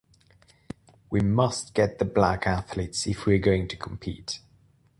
We 1.11 1.19
must 1.19 1.75
get 1.75 1.99
the 1.99 2.05
black 2.05 2.47
athletes 2.47 3.05
if 3.05 3.27
we're 3.27 3.37
going 3.37 3.67
to 3.67 3.77
compete. 3.77 4.39